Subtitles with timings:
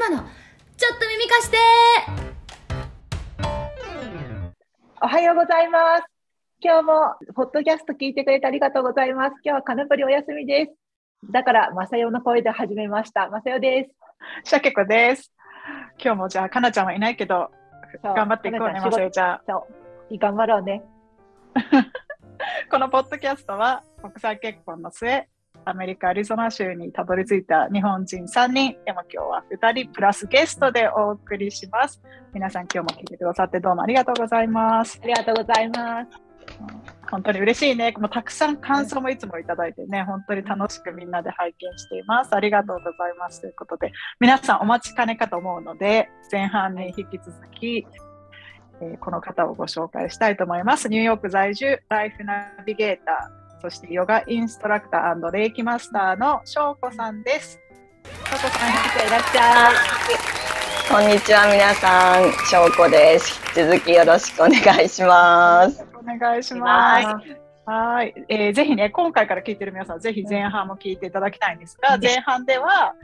[0.00, 0.16] サボテン妻の
[0.78, 1.58] ちょっと耳貸して
[5.02, 6.04] おはようございます。
[6.62, 6.92] 今日も
[7.34, 9.32] ポッドキャスト聞いてくれてありがとうございます。
[9.44, 10.72] 今日はカナプリお休みです。
[11.30, 13.28] だから、まさよの声で始めました。
[13.28, 13.84] まさよで
[14.44, 14.50] す。
[14.50, 15.32] シャケ子です。
[16.02, 17.50] 今日もじゃあ、かなちゃんはいないけど、
[18.02, 19.40] 頑張っていこうね、かなちゃんまさよちゃん。
[19.46, 19.66] そ
[20.10, 20.18] う。
[20.18, 20.82] 頑張ろうね。
[22.70, 25.28] このポッドキャストは、国際結婚の末、
[25.64, 32.00] アメリカ・アリゾナ州にたどり着いた日本人3人、でも今日は2人プラスゲストでお送りします。
[32.32, 35.00] 皆さん今日も聞いてくださってどうもありがとうございます。
[35.02, 36.30] ありがとうございます。
[37.10, 37.92] 本当に嬉しいね。
[37.98, 42.34] もうたくさん感想もいつもいただいてね、本当に楽しくみんなで拝見しています。
[42.34, 43.40] ありがとうございます。
[43.40, 47.86] ということで、皆さんお待ちかねかと思うので、前半に引き続き、
[48.80, 50.88] えーこの方をご紹介したいと思います。
[50.88, 57.60] ニューヨーク在住、ライフナビゲーター、そしてヨガインストラクターレイキマスターの翔子さんです。
[58.24, 58.70] 翔子さん、
[59.06, 59.74] いらっしゃい。
[60.88, 62.32] こんにちは、皆さん。
[62.46, 63.38] しょうこです。
[63.58, 65.84] 引き続きよろしくお願いします。
[65.94, 67.40] お願いします。
[67.66, 72.94] はい、えーぜひね、今回から聞いてる皆さん、ぜひ前半も聞いていただきたいんですが、前半では、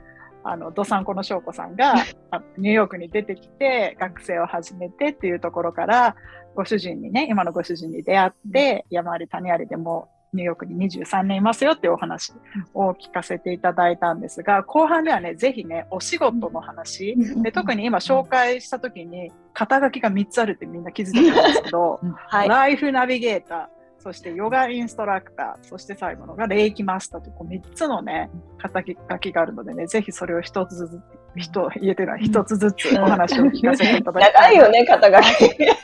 [0.43, 1.97] あの、どさんこの翔子さんが
[2.33, 6.17] あニューヨークに出てきて、学生を始めてっていうところから、
[6.55, 12.33] ご主人にね、今のご主人に出会って、山あり谷ありでも、ニューヨークに23年いますよっていうお話
[12.75, 22.49] を聞かせていただいたんですが、後半ではね、ぜひね、お仕事の話、で特に今紹介した時に、肩書きが3つあるってみんな気づいてたんですけど、はい。
[22.49, 23.76] ライフナビゲーター、
[24.07, 31.01] そしてヨガインストラクター、そして最後のがレイキマスターとこう3つのね、肩書きがあるのでね、ぜひそれを一つずつ、
[31.35, 34.53] 人言えてない、一つずつお話を聞かせていただきたい。
[34.53, 35.59] 長いよね、肩書き。
[35.59, 35.75] いや、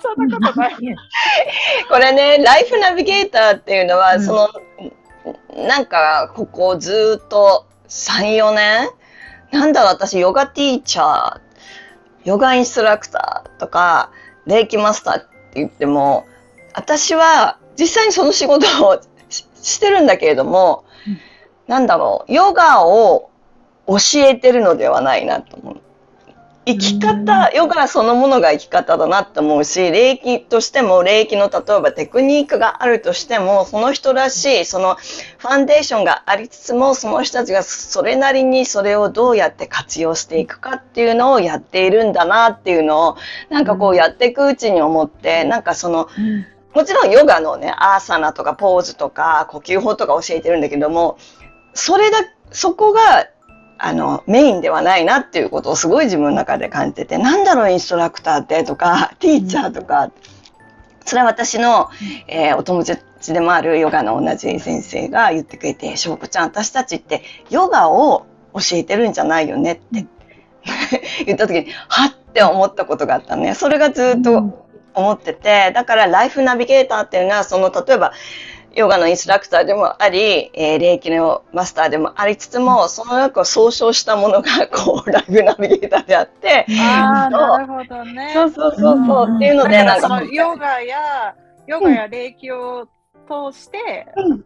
[0.00, 0.76] そんなことない。
[1.90, 4.48] これね、ライフナビゲーターっていうのは、うんその、
[5.68, 8.88] なんか、ここずっと3、4年？
[9.52, 11.40] なんだ私、ヨガティーチャー、
[12.24, 14.10] ヨガインストラクターとか、
[14.46, 16.24] レイキマスターって言っても、
[16.74, 21.18] 私は実際にその仕事をししてるんだけれども、うん。
[21.66, 23.30] なんだろう、ヨガを
[23.86, 25.80] 教えてるのではないなと思う。
[26.66, 43.16] 生き方、ヨガそのものが生き方だなって思うし、霊気としても、霊気の例えばテクニックがあるとしても、その人らしい、そのファンデーションがありつつも、その人たちがそれなりにそれをどうやって活用していくかっていうのをやっているんだなっていうのを、
[43.50, 46.08] なんかこうやっていくうちに思って、なんかその、
[46.74, 51.18] もちろんヨガのね、アーサナとかポーズとか呼吸法とか教えてるんだけども、
[51.72, 52.18] それだ、
[52.50, 53.28] そこが、
[53.78, 60.10] あの、メインではないなっていうことをすごい自分の中で感じてて、なんだろう、インストラクターってとか、 ティーチャーとか、
[61.04, 61.90] それは私の、
[62.26, 70.06] えーお友達でもあるヨガの同じ先生が言ってくれて、翔子ちゃん、私たちってヨガを教えてるんじゃないよねって。
[71.26, 73.54] 言った時に、はって思ったことがあったね。
[73.54, 74.63] それがずっと
[74.94, 78.12] 思ってて、だからライフナビゲーターっていうのは、その例えば、
[78.74, 88.30] ヨガのインストラクターでもあり、えー、霊気のマスターでもありつつも、その中を総称したものが、こう、 ライフナビゲーターであって、ああ、なるほどね。
[88.34, 91.34] そうそうそうそう、っていうので、なんか、ヨガや、
[91.66, 92.86] ヨガや霊気を
[93.28, 94.44] 通して、うん。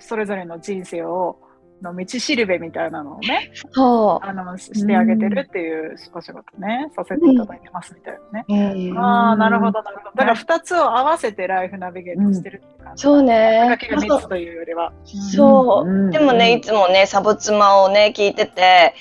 [0.00, 1.38] それぞれの人生を、
[1.82, 8.74] の道しるべみたいなのをね、そあの、してあげてるっていうお仕事ね、させていただいてますみたいなね。
[8.74, 8.90] う。
[8.90, 10.10] うん、ああ、なるほど、なるほど。
[10.16, 13.02] だから二つを合わせてライフナビゲートしてるって感じ。
[13.02, 13.60] そうね。
[13.76, 14.92] 肩書きが三つというよりは。
[15.04, 15.88] そう。
[15.88, 18.94] うんでもね、いつもね、サボ妻をね、聞いてて、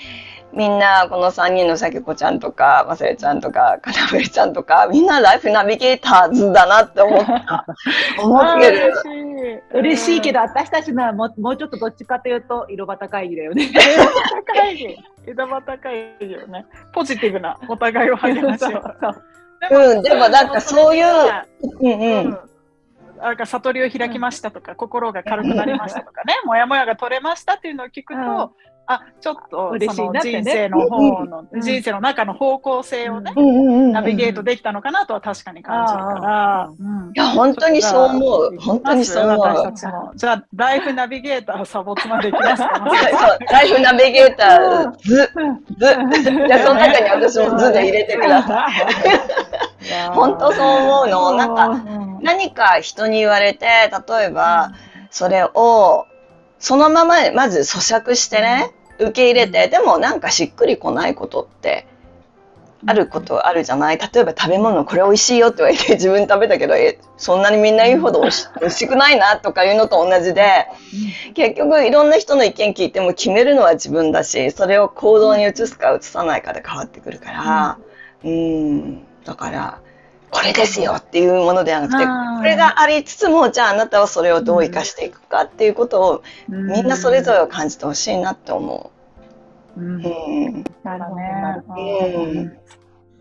[0.58, 7.64] みんな、この3人のさきこちゃんとか、まさよちゃんとか、かなぶりちゃんとか、みんなライフナビゲーターズだなって思った。
[8.20, 8.88] 思ってる。
[8.88, 9.80] 嬉しい。
[9.80, 10.46] 嬉しいけど、うん。
[10.48, 13.70] 私たちのはもうもうちょっとどっちかというと、色端会議だよね。
[14.48, 14.98] 高い。
[15.28, 16.66] 枝葉高いよね。
[16.92, 18.82] ポジティブなお互いを励ましよ
[19.72, 19.76] う。
[19.76, 21.06] うん、でもなんかそういう、
[21.82, 22.28] うんううん。
[22.30, 22.40] ん。
[23.20, 33.92] なんか悟りを開きましたとか、心が軽くなりましたとかね、もやもやが取れましたっていうのを聞くと、うんあ、ちょっと嬉しいそのなってね人生の方の、うん人生の中の方向性をね、うんうんうん。
[33.92, 38.58] ナビゲートできたのかなとは確かに感じるから、うんいや、本当にそう思う。
[38.60, 39.40] 本当にそう思う。
[39.40, 40.12] 私たちも。
[40.16, 45.32] じゃあ、ライフナビゲーターサボツまでいきますか そうライフナビゲーターズ、ズ。
[46.48, 48.72] じゃあ、その中に私もズで入れてください。
[50.14, 51.34] 本当そう思うの。
[51.34, 51.84] なんか、
[52.22, 54.72] 何か人に言われて、例えば、
[55.10, 56.06] それを、
[56.60, 61.88] そのまま、まず咀嚼してね、受け入れて、でもなんかしっくりこないことって
[62.86, 63.98] あることあるじゃない？
[63.98, 70.68] 例えば食べ物これ美味しいよって言われて自分食べたけどえそんなにみんな言うほど美味し美味しくないなとかいうのと同じで
[71.34, 77.78] 結局いろんな人の意見聞いても決めるのは自分だしそれを行動に移すか移さないかで変わってくるから。
[78.24, 79.04] うん。
[79.26, 79.82] だから
[80.30, 88.92] これですよっていうものではなくてこれがありつつもじゃああなたはそれをどう生かしていくかっていうことをみんなそれぞれを感じてほしいなって思
[89.78, 89.80] う。
[89.80, 90.10] うんう
[90.50, 91.04] んなる
[91.68, 92.60] ほどうんね。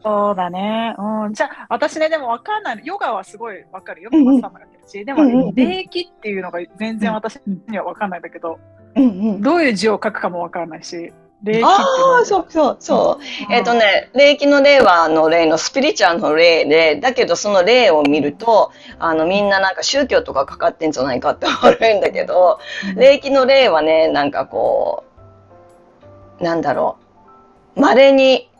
[0.02, 0.94] そうだね。
[0.98, 2.80] うん、じゃあ、私ね、でも分かんない。
[2.84, 4.10] ヨガはすごい分かるよ。
[4.12, 5.04] マスターもやってるし。
[5.04, 8.60] でも、霊気っていうのが全然私には分かんないんだけど、
[8.94, 11.12] うんうんどういう字を書くかも分からないし、
[11.42, 13.52] 霊気ってああ、そうそうそう。
[13.52, 22.58] えっ、とね、霊気の霊はあの霊のスピリチュアルの霊で、だけどその霊を見ると、あのみんななんか宗教とかかかってんじゃないかって思うんだけど、
[22.96, 25.04] 霊気の霊はね、なんかこ
[26.40, 26.98] う、なんだろ
[27.76, 28.50] う、稀に、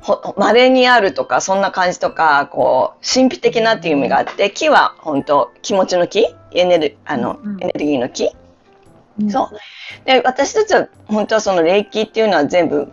[0.00, 8.30] ほ稀にあるとか、そんな感じとか、こう、神秘的なっていう意味があって、木は本当気持ちの木エネルあの、エネルギーの木
[9.28, 10.04] そう。
[10.04, 12.92] で、私たちは本当はその霊気っていうのは全部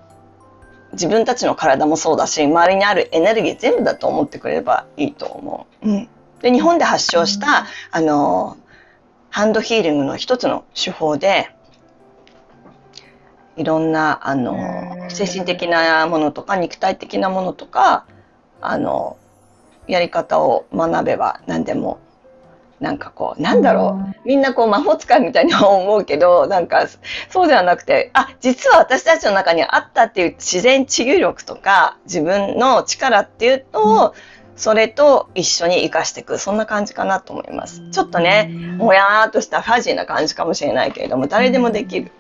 [0.94, 5.90] 自分たちの体もそうだし、周りにあるエネルギー全部だと思ってくれればいいと思う。
[5.90, 6.10] うん。
[6.42, 8.58] で、日本で発祥した、あの、
[9.30, 11.52] ハンドヒーリングの一つの手法で、
[13.56, 18.06] いろんな、あの精神的なものとか肉体的なものとか、
[18.62, 19.18] あの、
[19.88, 22.00] やり方を学べば何でも、
[22.80, 26.86] なんかこう、なんだろう、みんなこう魔法使いみたいに思うけど、 なんか
[27.30, 34.14] そうではなくて、あ、実は私たちの中にあったっていう自然治癒力とか自分の力っていうのを、
[34.56, 37.82] それと一緒に活かしていく、そんな感じかなと思います。
[37.92, 42.12] ちょっとね、もやーっとしたファジーな感じかもしれないけれども、誰でもできる。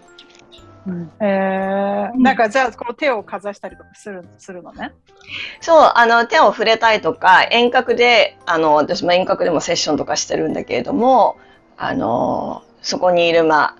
[1.19, 4.94] えー、なんかじゃあ、この手をかざしたりとかするするのね？
[5.62, 11.38] そう、あの、手を触れたいとか、遠隔で、あの、私も遠隔でもセッションとかしてるんだけれども、
[11.78, 13.75] あの、そこにいる、まあ、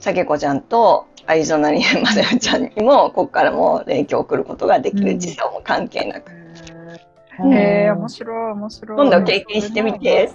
[0.00, 6.30] さけこちゃんと、アリゾナにいるまさよちゃんにも、ここからも霊気を送ることができる、うん時差も関係なく。
[6.30, 8.96] へえー、面白い、面白い。
[8.96, 10.30] 今度経験してみて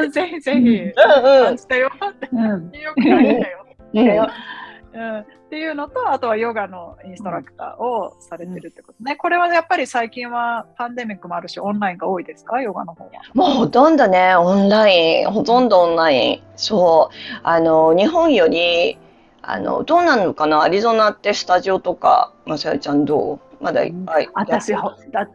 [0.00, 0.58] うん、ぜひぜひ。
[0.58, 1.90] うん感じたよ。
[2.32, 2.70] うん。
[2.70, 3.64] よくやりたよ。
[3.92, 4.06] うん。
[4.96, 9.16] うんうん、っていうのと、あとはヨガのインストラクターをされてるってことね。
[9.16, 13.10] これはやっぱり最近はパンデミックもあるし、オンラインが多いですか、ヨガの方は。
[13.34, 16.42] もうほとんどね、オンライン、ほとんどオンライン。
[16.56, 17.40] そう。
[17.42, 18.98] あの、日本より、
[19.42, 20.62] あの、どうなのかな？
[20.62, 23.40] アリゾナってスタジオとか、まさよちゃんどう？
[23.62, 24.28] まだいっぱい。
[24.34, 25.28] 私ほだ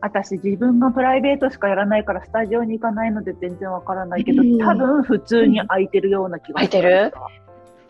[0.00, 7.12] 私自分がプライベートしかやらないからスタジオに行かないので全然わからないけど、うん多分普通に空いてるような気が空いてる？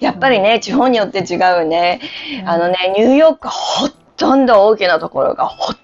[0.00, 2.00] やっぱりね、地方によって違うね。
[2.46, 5.74] あのね、ニューヨークほとんど大きなところがほ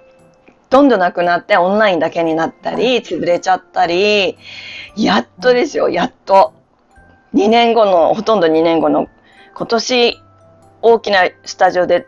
[0.71, 4.39] とんどなくなって、オンラインだけになったり、潰れちゃったり、
[4.97, 6.55] やっとですよ、やっと。
[7.35, 9.07] 2年後の、ほとんど2年後の、
[9.55, 10.19] 今年
[10.83, 12.07] 大きなスタジオで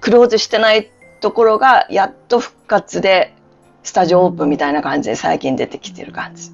[0.00, 0.90] クローズしてない
[1.20, 3.34] ところが、やっと復活で、
[3.82, 6.50] スタジオオープンみたいな感じで最近出てきてる感じ。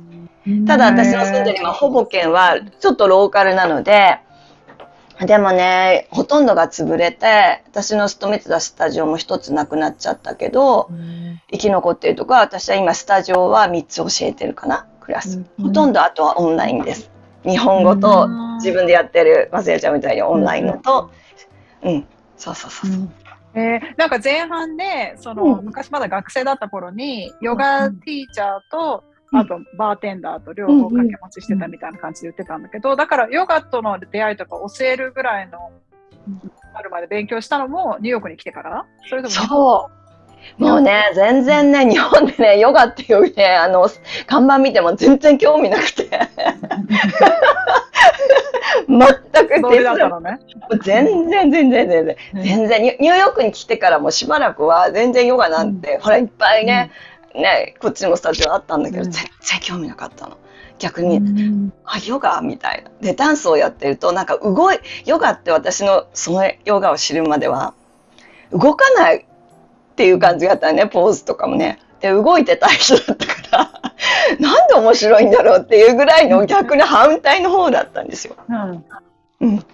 [0.67, 4.19] ただ私の住んでる今、ほぼ県はちょっとローカルなので、
[5.25, 10.91] でもね、ほとんどが潰れて、私の勤めてたスタジオも一つなくなっちゃったけど、
[11.51, 15.43] 生き残っているところは、私は今スタジオは3つ教えてるかな、クラス。
[15.61, 17.11] ほとんどあとはオンラインです。
[17.45, 21.11] 日本語と自分でやってる、まさやちゃんみたいにオンラインのと、
[21.83, 23.09] うん、そうそうそうそう。
[23.55, 25.65] えーなんか前半でその、うん。
[25.65, 35.73] 昔まだ学生だった頃にヨガティーチャーと、うんあとバーテンダーと両方掛け持ちしてたみたいな感じで言ってたんだけど、だからヨガとの出会いとか教えるぐらいの
[36.75, 38.87] あるまで勉強したのもニューヨークに来てから？
[39.09, 39.35] それとも？
[39.35, 39.91] そ
[40.59, 40.63] う。
[40.63, 43.89] もうね、全然ね、日本でね、ヨガっていうね、あの、
[44.29, 46.09] 看板見ても全然興味なくて。
[48.89, 49.01] 全
[49.49, 50.39] くそれだったのね。
[50.85, 52.83] 全然全然全然全然。
[52.83, 56.93] ニュニューヨークに来てからもしばらくは全然ヨガなんて、ほらいっぱいね、
[57.37, 59.11] ねこっちもスタジオあったんだけど、うん。
[59.11, 60.37] 全然興味なかったの。
[60.79, 62.43] 逆に、あヨガ？
[62.43, 62.91] みたいな。
[63.01, 67.75] でダンスをやってるとなんか動いヨガって私のそのヨガを知るまでは
[68.53, 69.25] 動かないっ
[69.97, 71.79] ていう感じがあったねポーズとかもね。
[72.01, 73.83] で動いてた人だったから
[74.39, 78.37] なんで面白いんだろうっていうぐらいの逆に反対の方だったんですよ。
[78.49, 78.85] うん。
[79.41, 79.65] うん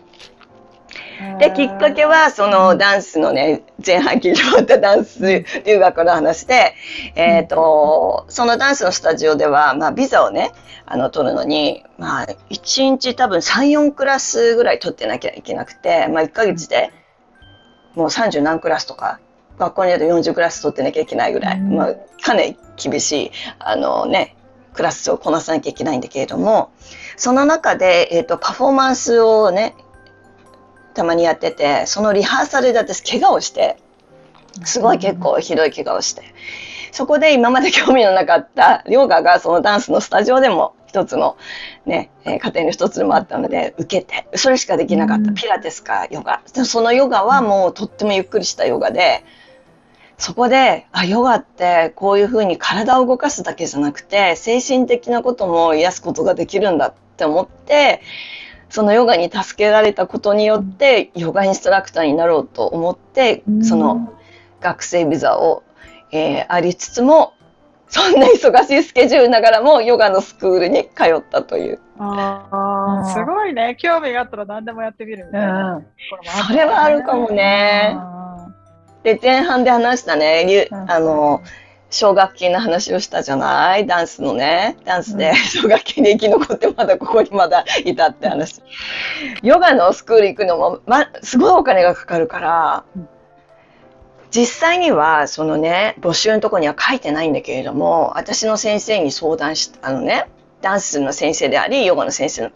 [1.38, 6.75] で、きっかけは、そのダンスのね、前半聞いてもらったダンス留学の話で、
[7.14, 10.52] えっ、と、そのダンスのスタジオでは、まあ、ビザをね、
[10.87, 16.91] あの、取るのに、まあ、1日多分3、4クラスぐらい取ってなきゃいけなくて、まあ、1ヶ月で、
[17.95, 19.21] もう30何クラスとか、
[19.59, 21.76] 学校によると40クラス取ってなきゃいけないぐらい、うん。
[21.76, 24.37] まあ、かなり厳しいあの、ね、
[24.75, 26.73] クラスをこなさなきゃいけないんだけれども
[27.17, 29.75] その中で、えー、とパフォーマンスをね
[30.93, 33.77] たまにやっててそのリハーサルで私怪我をして
[34.65, 36.23] すごい結構ひどい怪我をして。
[36.93, 41.39] そこで今まで興味のなかったヨガがそのダンスのスタジオでも一つの
[41.87, 45.35] ね、えー家庭の一つでもあったので受けてそれしかできなかった、うん。
[45.35, 46.43] ピラティスかヨガ。
[46.47, 49.25] そのヨガはもうとってもゆっくりしたヨガで
[50.19, 58.03] そこであヨガってこういうふうに体を動かすだけじゃなくて精神的なことも癒すことができるんだって思って
[58.73, 64.14] そのヨガに助けられたことによってヨガインストラクターになろうと思ってその
[64.62, 65.62] 学生ビザを、
[66.11, 67.35] えーありつつも
[67.88, 71.81] そんな忙しいスケジュールながらもヨガのスクールに通ったという。
[71.99, 73.76] ああ、すごいね。
[73.79, 75.75] 興味があったら何でもやってみるみたいな。
[75.76, 75.87] うん。
[76.47, 77.95] それはあるかもね。
[77.95, 78.23] あ
[79.02, 81.43] で前半で話したねあの
[81.93, 83.87] 奨学金の話をしたじゃない？
[83.87, 84.79] ダンスのね。
[84.85, 88.63] ダンスで奨学金で生き残ってまだここにまだいたって話。
[89.43, 93.09] ヨガのスクール行くのも、ま、すごいお金がかかるからうん。
[94.31, 100.31] 実際にはそのね募集のとこには書いてないんだけれども私の先生に相談したあのね
[100.63, 102.51] ダンスの先生でありヨガの先生の。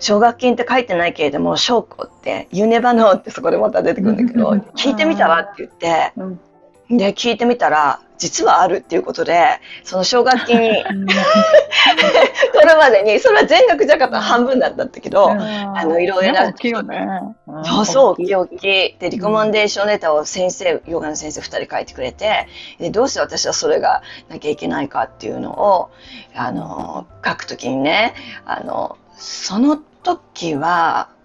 [0.00, 4.60] 奨学金って書いてないけれども証拠って「You never know」ってそこでまた出てくるんだけどうん。
[4.76, 6.40] 聞いてみたらって言ってうん
[6.90, 10.84] で聞いてみたら実はあるっていうことでその奨学金に
[12.52, 15.40] 取るまでにそれは全額じゃなかったら半分だったんだけど、うん。
[15.40, 17.06] あのいろいろな大きいよね。
[17.64, 18.34] そうそう、大きい。
[18.34, 18.96] 大きい。
[18.98, 25.90] で、リコマンデーションレターを先生、ヨガの先生2人書いてくれて、で、どうして私はそれがなきゃいけないかっていうのを、
[26.34, 28.14] あの、書くときにね、
[28.44, 31.17] あの、その時は、うん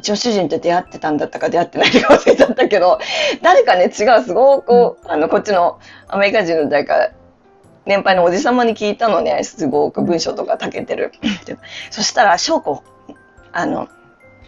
[0.00, 2.98] 女主人と出会ってたんだったか出会ってないか忘れちゃったけど、
[3.42, 7.10] 誰かね、違う、すごく、あの、こっちのアメリカ人の誰か、
[7.86, 11.12] 年配のおじ様に聞いたのね、すごく文章とかたけてる。
[11.90, 12.82] そしたら、翔子、
[13.52, 13.88] あの、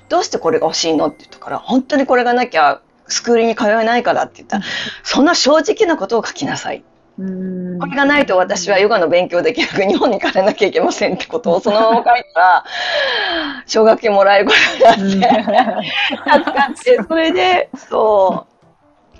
[0.09, 4.65] どうしてこれが欲しいのって言ったから、本当にこれがなきゃスクールに通えないからって言ったら、
[5.03, 6.85] そんな正直なことを書きなさい。
[7.21, 7.79] うん。
[7.79, 12.65] これがないと私はヨガの勉強できなく日本に帰らなきゃいけませんってことを そのまま書いたら、
[13.67, 14.53] 奨学金もらえるこ
[14.97, 15.85] とになって、
[16.45, 18.50] 助かって、それで、そう、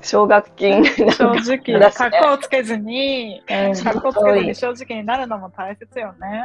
[0.03, 1.33] 奨学金正か。
[1.35, 3.75] 直、格好つけずに、うん。
[3.77, 6.43] 格好つけずに正直になるのも大切よね。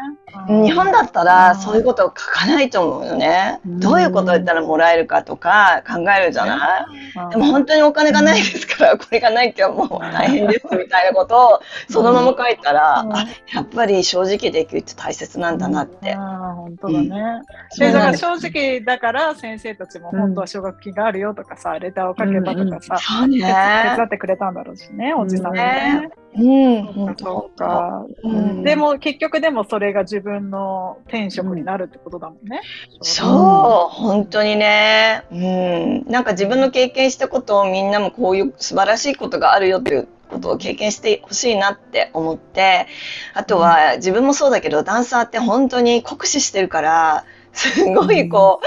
[0.63, 3.59] 日本だったらそういうことを書かないと思うよね。
[3.65, 3.79] うん。
[3.79, 7.19] どういうことを言ったらもらえるかとか考えるじゃない？
[7.23, 7.29] うん。
[7.29, 9.99] でも本当にお金がないですから、これがないともう。
[9.99, 11.59] 大変ですみたいなことを
[11.89, 13.05] そのまま書いたら、
[13.53, 16.13] やっぱり正直できるって大切なんだなって。
[16.13, 17.41] ああ、本当だね。
[17.77, 24.03] で、だ正直だから先生たちも本当は奨学金があるよとかさ、レターを書けばとかさ、そう手伝ね。
[24.05, 25.65] ってくれたんだろうしね、おじさんもね
[26.01, 26.09] ね。
[26.37, 28.05] うん、本当っか。
[28.23, 32.61] うんでも結局でもそれが自分の転職になるってことだもんね。
[33.01, 35.23] そう、本当にね。
[35.31, 36.11] うん。
[36.11, 42.87] なんか自分の経験したことをみんなもこういう素晴らしいことがあるよっていうことを経験してほしいなって思って、
[43.33, 47.25] あとは自分もそうだけど、ダンサーって本当に酷使してるから、
[47.55, 48.59] すごいこ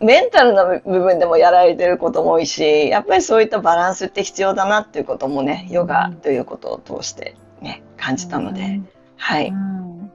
[0.00, 8.80] う、メンタルな部分でもやられてることも多いし、やっぱりそういったバランスって必要だなっていうこともね、ヨガということを通してね、感じたので、
[9.16, 9.48] はい。
[9.48, 10.12] うん。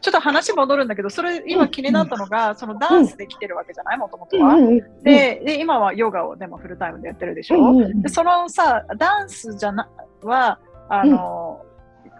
[0.00, 3.98] ちょっと話戻るんだけど、それ今気になったのが、そのダンスで来てるわけじゃない？
[3.98, 4.56] もともとは。
[5.02, 7.58] でで、今はヨガをでもフルタイムでやってるでしょ？
[7.58, 9.88] うんうんでそのさ、ダンスじゃな、
[10.22, 11.64] は、あの、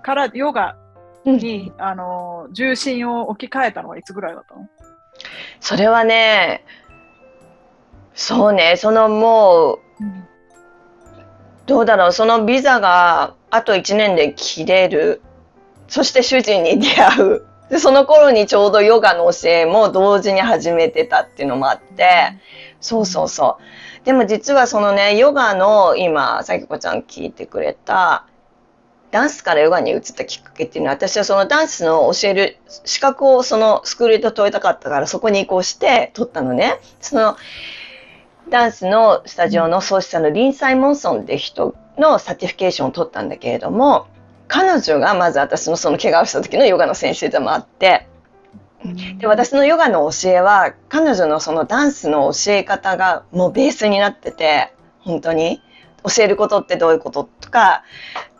[0.02, 0.76] からヨガ
[1.24, 1.36] うん。
[1.36, 4.66] に、あの、重心を置き換えたのはいつぐらいだったの？
[5.60, 6.64] それはね、
[8.14, 9.78] そうね、そのもう、
[11.66, 15.22] どうだろう、そのビザがあと1年で切れる。
[15.86, 17.46] そして主人に出会う。
[17.70, 22.38] で、その頃にちょうどヨガの教えも同時に始めてたっていうのもあって、
[22.80, 24.04] そうそうそう。
[24.04, 28.26] でも実はそのね、ヨガの今、さきこちゃん聞いてくれた、
[29.10, 36.78] ダンスからヨガに移ったきっかけっていうのは、私はそのダンスの教える資格をそのスクールで取りたかったから、そこに移行して取ったのね。
[37.00, 37.36] その、
[38.50, 44.06] ダンスのスタジオの創始者のリン・サイモンソンって人の certification を取ったんだけれども、
[44.46, 48.06] 彼女がまず私のその怪我をした時のヨガの先生でもあって、
[49.18, 55.60] で私のヨガの教えは彼女のそのダンスの教え方がもうベースになってて本当に
[56.04, 57.82] 教えることってどういうこととか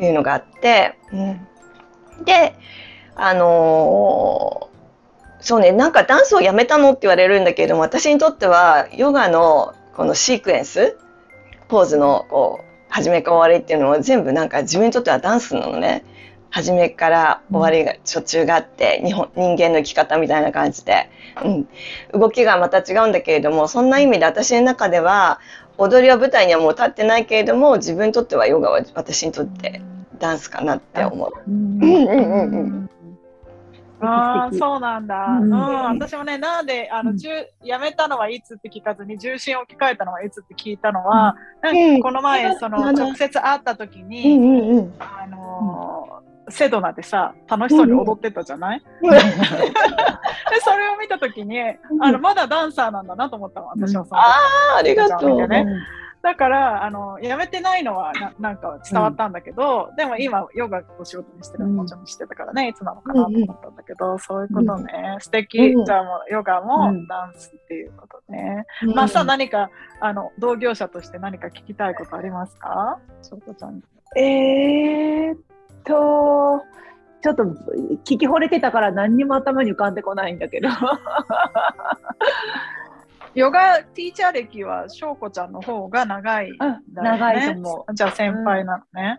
[0.00, 2.54] いうのがあって、うん、で
[3.16, 4.68] あのー
[5.40, 10.98] そうねなんかダンスをやめたのって言われるんだけれども私にとってはヨガのこのシークエンス
[11.68, 16.04] ポーズのこう初めから終わりっていうのは全部なんか自分にとってはダンスなのね。
[16.50, 21.10] 初めから終わりが、途中があって日本人間の生き方みたいな感じで、
[21.44, 21.68] うん、
[22.18, 25.40] 動きがまた違うんだけれどもそんな意味で私の中では
[25.78, 29.80] 踊りは舞台にはもう立ってないけれども自分にとってはヨガは私にとって
[30.18, 31.32] ダンスかなって思う。
[31.48, 32.90] うんうんうんうん。
[34.00, 35.26] ああ、そうなんだ。
[35.40, 37.32] うん、私もね、なんで、あの、じゅ
[37.64, 49.18] 辞めたのはいつって聞かずに、重心を置き換えたのはいつって聞いたのは、うん、なんかこの前、その、直接会った時に、うんうんうん、あのー、セドナでさ、楽しそうに踊ってたじゃない、うん、 で、
[50.60, 51.60] それを見た時に、
[52.00, 54.16] あの、まだダンサーなんだなと思ったの、私はさ。
[54.16, 55.46] ああ、ありがとう。
[55.48, 55.66] ね。
[56.22, 72.98] だからあのやめてないのはななんか伝わったんだけど、うん、でも今ヨガお仕事にしてるのもちろんしてたからね、いつなのかなと思ったんだけど、うん、そういうことね、うん、素敵、じゃあもうヨガもダンスっていうことね、まあさ何かあの同業者として何か聞きたいことありますか？
[73.22, 73.80] 翔子ちゃん。
[74.16, 75.38] えー、っ
[75.84, 76.62] と
[77.20, 77.44] ちょっと
[78.04, 80.68] 聞き惚れてたから何にも頭に浮かんでこないんだけど
[83.34, 86.58] ヨガティーチャー歴は翔子ちゃんの方が長い、ね、
[86.92, 87.94] 長いと思う。
[87.94, 89.18] じゃあ先輩なのね。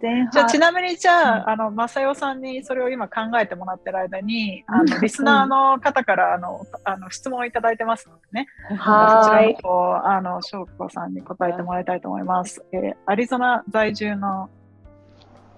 [0.00, 0.30] うん。
[0.30, 8.46] じゃあちなみにじゃあ、うん、あの、まさよさんにそれを今考えてもらってる間に、あの、リスナーの方からあの、あの質問をいただいてますのでね。
[8.76, 9.56] はい。
[10.04, 12.64] あの、翔子さんに答えてもらいたいと思います。
[12.72, 14.50] えー、アリゾナ在住の、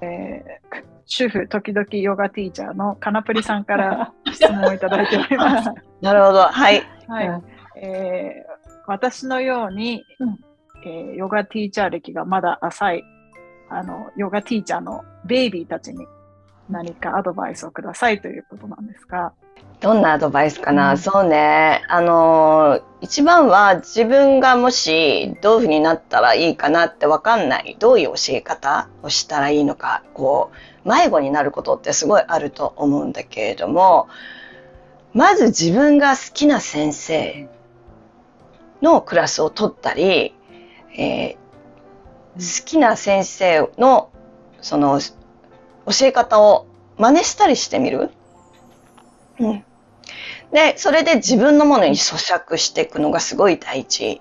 [0.04, 5.70] えー、主婦、時々ヨガティーチャーのカナプリさんから 質問をいただいております。
[6.00, 6.42] なるほど。
[6.42, 6.82] はい。
[7.08, 7.42] はい。
[7.76, 10.38] えー、私のように、うん、
[10.84, 13.04] えー、ヨガティーチャー歴がまだ浅い、
[13.70, 16.06] あの、ヨガティーチャーのベイビーたちに
[16.68, 19.32] 何かアドバイスをくださいということなんですが。
[19.80, 21.82] どんなアドバイスかな、うん、そうね。
[21.88, 27.76] あのー、一番は自分がもしどういうふうになったらいいかなってわかんない。
[27.78, 30.52] どういう教え方をしたらいいのか、こ
[30.84, 34.08] う、迷子になることってすごいあると思うんだけれども、
[35.12, 37.49] まず自分が好きな先生
[38.80, 40.34] のクラスを取ったり、
[40.97, 44.10] えー、好きな先生の
[44.60, 48.10] その教え方を真似したりしてみる？
[49.40, 49.64] うん。
[50.52, 54.20] で、それで自分のものに咀嚼していくのがすごい大事。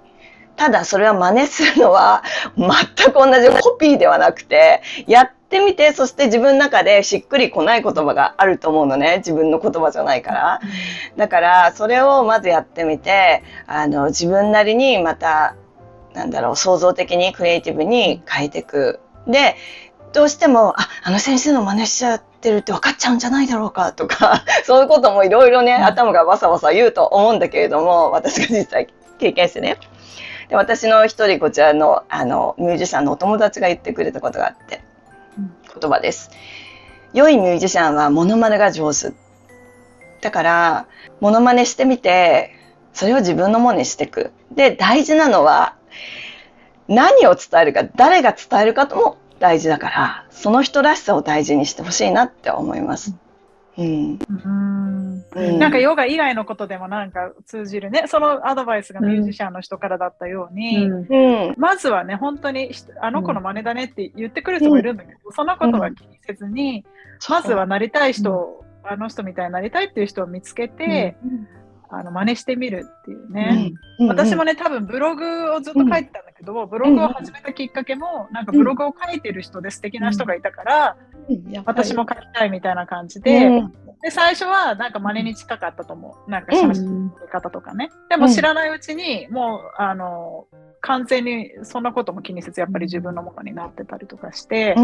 [0.56, 2.24] ただそれは真似するのは
[2.58, 9.18] 全く同じコピーではなくて、やってみて、そして自分の中でしっくりこない言葉があると思うのね。
[9.18, 10.62] 自分の言葉じゃないから。
[11.18, 15.56] だから、それをまずやってみて、あの、自分なりにまた、
[16.14, 19.00] なんだろう、創造的にクリエイティブに変えていく。
[19.28, 19.56] で、
[20.14, 29.78] どうしても、あ、あの先生の真似しちゃってるって分かっちゃうんじゃないだろうかとか、 そういうこともいろいろね、頭がわさわさ言うと思うんだけれども、私が実際経験してね。
[30.50, 34.82] で私の一人こちらのあのミュージシャンのお友達が言ってくれたことがあって、
[35.80, 36.30] 言葉です。
[37.14, 39.14] 良いミュージシャンはモノマネが上手。
[40.22, 40.86] だから、
[41.22, 42.52] モノマネしてみて、
[42.94, 44.32] それを自分のものにしていく。
[44.52, 45.76] で、大事なのは、
[46.88, 53.16] 何を伝えるか、誰が伝えるかとも大事だから、その人らしさを大事にしてほしいなって思います。
[53.78, 54.20] うん。
[55.36, 55.60] うん。
[55.60, 58.06] なんかヨガ以外のことでもなんか通じるね。
[58.08, 66.86] そのアドバイスがミュージシャンの人からだったように、うん、まずはね、本当にあの子の真似だねって言ってくる人もいるんだけど、そのことは気にせずに、
[67.30, 71.16] まずはなりたい人、あの人みたいになりたいっていう人を見つけて、
[71.96, 80.98] あの真似してみるっていうね、うんうんうん、私もね多分ブログをずっと書いてたんだけど、うん、ブログを始めたきっかけも、なんかブログを書いてる人で素敵な人がいたから、
[81.30, 83.62] うん、私も書きたいみたいな感じで、
[84.02, 86.32] で最初はなんか真似に近かったと思う。
[86.32, 90.48] なんか写真の撮り方とかね、でも知らないうちにもうあの
[90.82, 94.76] 完全にそんなことも気にせずやっぱり自分のものになってたりとかして、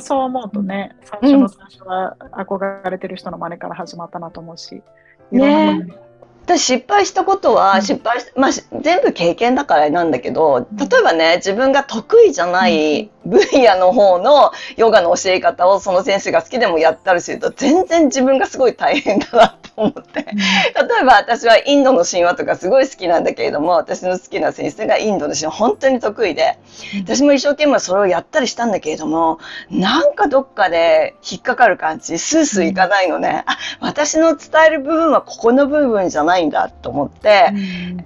[0.00, 4.82] そう思うとね最初の最初は憧れてる人の真似から始まったなと思うし。
[5.32, 6.05] いろんなね
[6.46, 20.22] 私失敗したことは、失敗し、まあ、全部経験だからなんだけど、例えばね、自分が得意じゃない分野の方のヨガの教え方をその先生が好きでもやったりすると、全然自分がすごい大変だなと思って。
[20.22, 20.30] 例
[21.02, 26.58] えば私はインドの神話とかすごい好きなんだけれども、私の好きな先生がインドの神話本当に得意で、
[27.04, 29.38] 私も一生懸命それをやったりしたんだけれども、
[29.70, 33.44] なんかどっかで引っかかる感じ、スースーいかないのね。
[33.46, 37.58] あ、私の伝える部分はここの部分じゃないんだと思って、うん、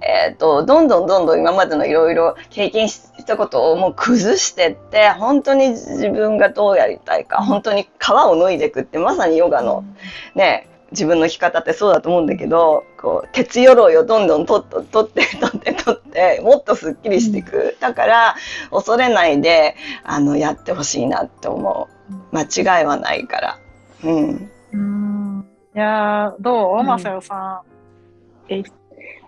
[0.03, 9.85] えっ、ー、と、どんどんどんどん今までのいろいろ経験したことをもう崩してって、本当に自分がどうやりたいか、本当に皮を脱いでいくって、まさにヨガの
[10.35, 17.77] ね、自分の生き方ってそうだと思うんだけど、こう、鉄鎧をどんどん取っと 取って、取って、取って、もっとすっきりしていく。
[17.79, 18.35] だから、
[18.71, 21.87] 恐れないで、あの、やってほしいなって思
[22.33, 22.35] う。
[22.35, 22.41] 間
[22.79, 23.57] 違いはないから。
[24.03, 24.51] うん。
[24.73, 25.47] うん。
[25.75, 26.79] いやー、どう？
[26.79, 27.61] うんまさよさ
[28.49, 28.63] え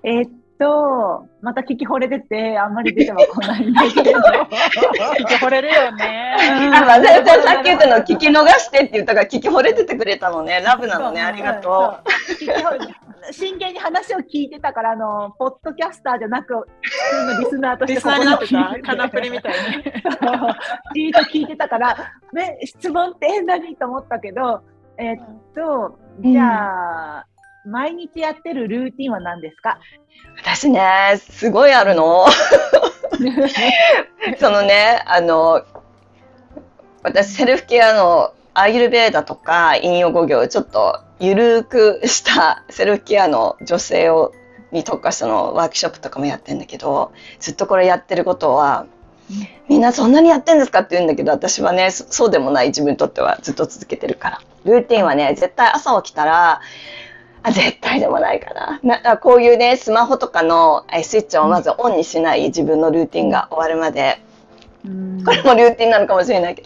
[0.04, 0.32] えーっ
[0.64, 4.20] と、また聞き惚れてて、あんまり出てはこないんだけど。
[4.20, 4.24] ん。
[4.24, 6.38] 聞き惚れるよね。
[6.74, 10.62] あ、まさよちゃんさっき言ったの聞き逃してって言ったから聞き惚れててくれたのね。
[10.66, 11.22] ラブなのね。
[11.22, 11.98] ありがと
[13.30, 13.34] う。
[13.34, 16.66] 真剣に話を聞いてたから、あの、ポッドキャスターじゃなく、
[17.40, 19.84] リスナーとしてリスナーになってたカナプリみたいに。
[19.84, 21.96] じーっと聞いてたから、
[22.34, 24.62] ね、質問って何と思ったけど、
[24.98, 25.18] えっ
[25.56, 27.26] と、じゃあ、
[27.66, 29.80] 毎日やってるルーティンは何ですか？
[30.42, 30.82] 私ね、
[31.18, 32.26] すごいあるの。
[34.40, 35.64] そのね、あの、
[37.04, 44.34] 私セルフケアのアーユルベーダとか陰陽語行をちょっとゆるーくしたセルフケアの女性を
[44.72, 48.86] に特化したのワークショップとかもやってんだけど、ずっとこれやってることは、
[49.70, 54.42] みんなそんなにやってんですかって言うんだけど、私はね、そそうでもない自分にとってはずっと続けてるから。
[54.66, 56.62] ルーティンはね、絶対朝起きたら、
[57.44, 58.80] あ、絶対でもないかな。
[58.84, 64.20] なあこういうね、スマホとかのえスイッチをまずオンにしない自分のルーティンが終わるまで、
[65.26, 66.64] これもルーティンなのかもしれないけ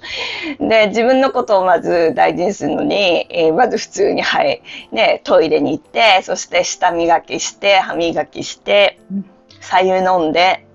[0.60, 0.68] ど。
[0.68, 4.62] で、自分のことをまず大事にするのに、えーまず普通に、はい、
[4.92, 9.26] ね、トイレに行って、そして舌磨きして、歯磨きしてうん、
[9.62, 10.66] 左右飲んで、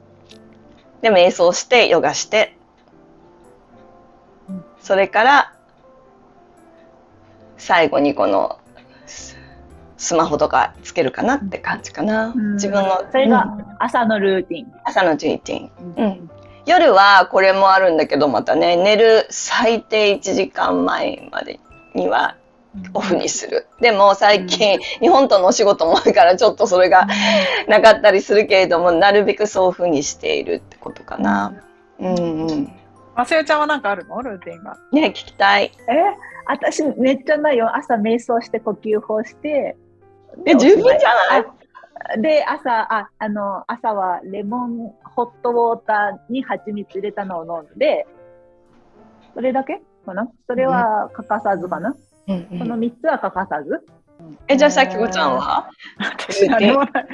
[1.00, 2.56] で、瞑想して、ヨガして。
[4.48, 5.52] うん、それから、
[7.56, 8.61] 最後にこの、ス
[10.02, 12.32] スマホとかつけるかなって感じかな。
[12.34, 14.72] うん自分の、それがうん朝のルーティン。
[14.84, 15.70] 朝のルーティン。
[15.96, 16.30] うん
[16.64, 21.58] 夜はこれもあるんだけど、またね、寝る最低1時間前まで
[21.94, 22.36] には
[22.94, 23.66] オフにする。
[23.80, 27.08] でも最近、日本とのお仕事も多いからちょっとそれが
[27.66, 31.52] なかったりするけれども、なるべくそういうふうにしているってことかな。
[31.98, 32.72] うんうん。
[33.16, 34.22] まさよちゃんはなんかあるの？
[34.22, 34.76] ルーティンが。
[34.92, 35.72] ね、聞きたい。
[35.88, 35.92] え
[36.46, 37.74] 私めっちゃないよ。
[37.76, 39.76] 朝瞑想して呼吸法して。
[40.46, 41.44] え、十分じゃない？
[42.14, 48.06] あで、朝、あ、あの、朝はレモンホットウォーターに蜂蜜入れたのを飲んで、
[49.34, 50.28] それだけかな？
[50.48, 51.94] それは欠かさずかな、
[52.28, 52.58] うんうん。
[52.58, 53.86] この3つは欠かさず。
[54.48, 55.68] え、じゃあさきこちゃんは？
[55.98, 57.06] 私何もない。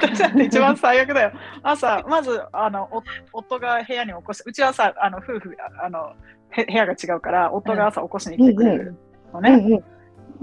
[0.00, 1.32] 私なんて一番最悪だよ。
[1.62, 6.14] 朝、まず、あの、お夫が部屋に起こし、うちはさ、あの、夫婦、あの、
[6.50, 8.96] へ部屋が違うから、夫が朝起こしに来てくれる
[9.32, 9.50] のね。
[9.50, 9.84] うんうん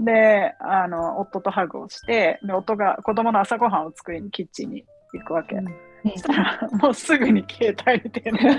[0.04, 5.56] で、あの、夫とハグをして、で、夫が子供の朝ごはんを作りにキッチンに行くわけ。
[5.56, 5.66] うん
[6.02, 8.38] そしたら、もうすぐに携帯見てね。
[8.40, 8.58] ルー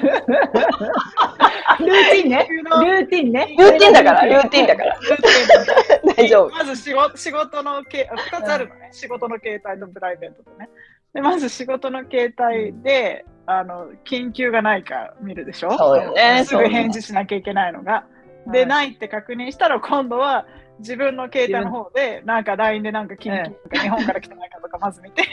[2.11, 2.47] ティンね。
[2.49, 3.55] ルーティンね。
[3.57, 4.93] ルーティンだから、ルーティンだから。
[4.93, 6.49] ルーティン 大丈夫。
[6.55, 10.69] まず仕事仕事のけ2つあるのね、仕事の携帯とプライベートとね。
[11.13, 15.71] でまず仕事の携帯であの緊急がないか見るでしょ？
[15.77, 18.05] そうよねすぐ返事しなきゃいけないのが。
[18.47, 20.45] で、はいないって確認したら今度は
[20.81, 25.23] 自分の携帯の方でなんか LINE でなんか緊急とか日本から来てないかとかまず見て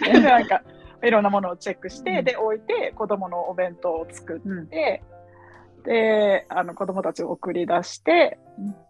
[0.00, 0.62] で なんか
[1.02, 4.68] いろんなものをチェックして、うんで置いて子供のお弁当を作って、うん。
[5.84, 8.38] であの子供たちを送り出して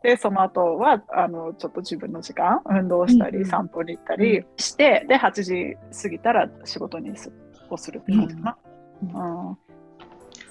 [0.02, 3.48] でその後はあのちょっと自分の時間運動したり、うんうん。
[3.48, 7.32] 散歩に行ったりしてで8時過ぎたら仕事にす
[7.70, 8.56] をするって感じかな。
[9.02, 9.12] うん。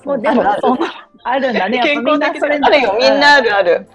[0.06, 1.78] もうでもあるあるそんなあるんだね。
[1.80, 3.88] やっぱみんなそれあるよ、みんなあるある。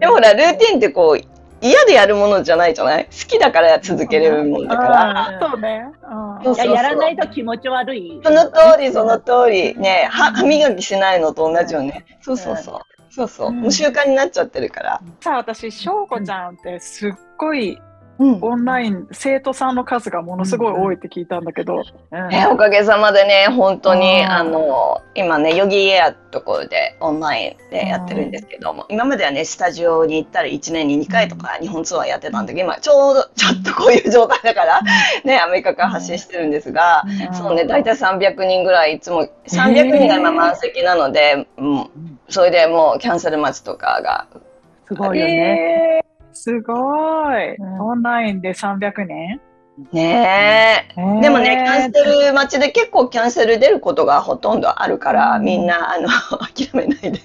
[0.00, 1.24] でもほら、ルーティンってこう、
[1.62, 3.04] 嫌でやるものじゃないじゃない？
[3.06, 5.38] 好きだから続けれるもんだから。
[5.40, 5.86] そうね。
[6.02, 8.20] うんそうそういややらないと気持ち悪い。
[8.22, 9.74] その通り、その通り。
[9.76, 12.04] ね、歯歯磨きしないのと同じよね。
[12.20, 12.80] そうそうそう。
[13.10, 13.48] そうそう。
[13.48, 15.00] うんもう習慣になっちゃってるから。
[15.22, 17.78] さあ私翔子ちゃんってすっごい
[18.18, 18.38] うん。
[18.40, 22.28] オンライン生徒さんの数がものすごい多いって聞いたんだけど、うん。
[22.28, 24.30] ね、おかげさまでね、本当に、うん。
[24.30, 34.82] あの、今ね、ヨギエアところでオンラインでやってるんですけども、今まではね、スタジオに行ったら1年に2回とか日本ツアーやってたんだけど、今ちょうどちょっとこういう状態だから、
[35.24, 37.34] ね、アメリカから発信してるんですが、うん。
[37.34, 41.90] そうね、大体300人ぐらい、いつも300人が今満席なので、うん、
[42.28, 44.26] それでもうキャンセル待ちとかが、
[44.88, 46.05] すごいよね。
[46.36, 47.80] えーすごい、うん。
[47.80, 49.40] オンラインで300年？
[49.92, 51.20] ねえ。
[51.20, 56.08] でもね、キャンセルル待ちで結構キャンセル出ることがほとんどあるから、みんな、あの、
[56.54, 57.18] 諦めないで。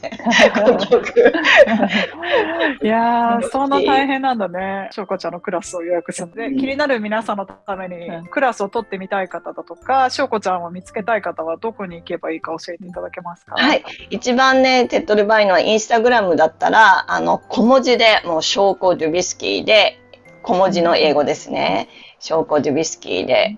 [2.83, 4.89] いやーそんな大変なんだね。
[4.91, 6.35] 翔子ちゃんのクラスを予約するの。
[6.35, 6.57] で、うん。
[6.57, 8.25] 気になる皆さんのためにうん。
[8.25, 13.55] クラスを取ってみたい方だとか翔子ちゃんを見つけたい方はどこに行けばいいか教えていただけますか？
[13.55, 13.83] はい。
[14.09, 19.97] 一番ね、手っ取り早いのはインスタグラムだったら、あの、小文字で、もう、証拠デュビスキーで、
[20.43, 21.87] 小文字の英語ですね。
[22.21, 23.57] 証拠ジュビスキーで、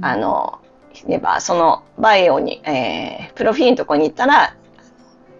[0.00, 0.58] あの、
[1.06, 4.56] 言えば、そのバイオに、えー、プロフィールのとこに行ったら、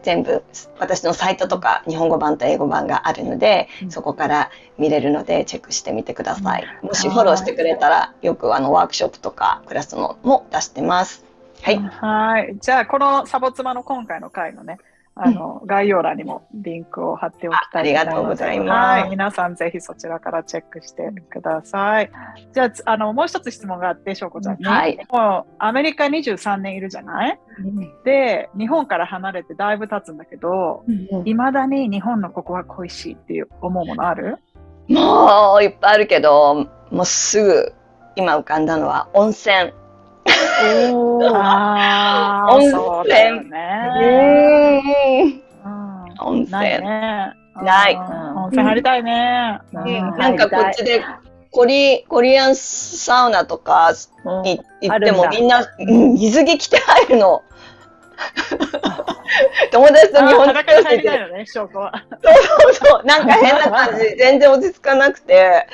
[0.02, 0.44] 全部
[0.78, 6.64] 私のサイトとか日本語版と英語版があるので、うんそこから見れるのでチェックしてみてください。
[6.82, 11.24] もしフォローしてくれたらよくあのワークショップとかクラスのも出してます。
[11.62, 11.78] はい。
[11.78, 12.56] はい。
[12.60, 14.78] じゃあ、このサボ妻の今回の回のね、
[15.20, 18.64] あの、概要欄にもリンクを貼っておきたいあありがとうございま
[18.98, 19.10] すはい。
[19.10, 22.10] 皆さんぜひそちらからチェックしてください。
[22.52, 24.64] じゃあつ、あの、もう一つ質問があって、しょうこちゃんに。
[24.64, 27.38] はいもう、アメリカ23年いるじゃない？
[28.04, 30.84] で、日本から離れてだいぶ経つんだけど、
[31.24, 34.38] いまだに日本のここは恋しいっていう思うものある？
[34.88, 37.72] もういっぱいあるけど、もうすぐ
[38.16, 39.72] 今浮かんだのは温泉。
[42.50, 42.62] 温
[43.04, 43.22] 泉。
[46.20, 46.80] 温泉。
[47.62, 49.60] ない温泉入りたいね。
[49.72, 51.02] なんかこっちで
[51.50, 53.92] コリコリアンサウナとか
[54.24, 54.42] うん。
[54.42, 57.42] に行ってもみんなうん水着着て入るの。
[59.70, 61.92] 友達と日本裸に入りたいのね、証拠は。
[62.22, 65.66] そうそう、なんか変な感じ、 全然落ち着かなくて、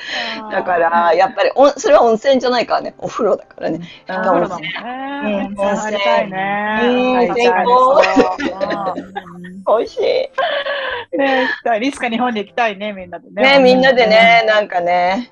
[0.51, 3.79] だから、やっぱりおん、それは温泉じゃないからね、お風呂だからね。
[4.09, 4.69] 温泉。
[9.77, 10.29] うしい。
[11.13, 11.19] うん。
[11.19, 13.57] ね日本に行きたいね、みんなでね。
[13.57, 15.31] ね、みんなでね、なんかね、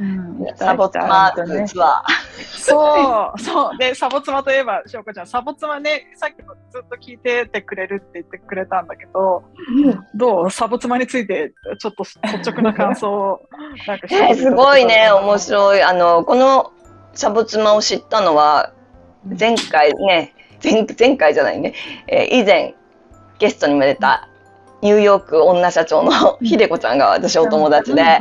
[0.00, 0.46] うん。
[0.56, 2.04] サボツマーツア
[2.38, 3.78] そう、 そう。
[3.78, 9.98] で、サボ妻といえば、しょうこちゃん、サボ妻ね、さっきもずっと聞いててくれるって言ってくれたんだけど、ー。
[10.14, 10.50] どう？
[10.50, 13.40] サボ妻について、ちょっと率直な感想を、
[13.86, 15.82] なんかえーすごいね、面白い。
[15.82, 16.72] あの、この
[17.14, 18.72] シャボツマを知ったのは、
[19.38, 20.32] 前回ね、
[20.62, 21.74] 前前回じゃないね、
[22.06, 22.74] えー以前
[23.38, 24.28] ゲストにも出た
[24.80, 28.20] ニューヨーク女社長のひでこちゃんが私お友達で、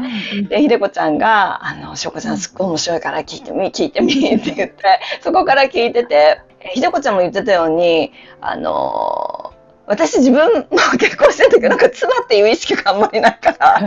[0.49, 9.53] で、ひでこちゃんが、あの、しょうこちゃんすっごい面白いから聞いてみ、聞いてみって言って、そこから聞いてて、えひでこちゃんも言ってたように、あの
[9.85, 13.81] 私自分も結婚してる時なんか妻っていう意識があんまりないから、